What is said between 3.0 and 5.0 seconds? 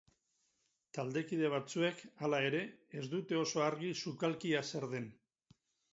ez dute oso argi sukalkia zer